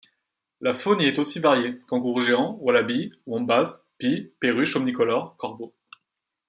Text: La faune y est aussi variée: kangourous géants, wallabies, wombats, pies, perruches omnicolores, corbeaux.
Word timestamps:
La 0.61 0.73
faune 0.73 0.99
y 1.01 1.05
est 1.05 1.19
aussi 1.19 1.37
variée: 1.39 1.77
kangourous 1.85 2.21
géants, 2.23 2.57
wallabies, 2.61 3.11
wombats, 3.27 3.85
pies, 3.99 4.33
perruches 4.39 4.75
omnicolores, 4.75 5.35
corbeaux. 5.37 5.75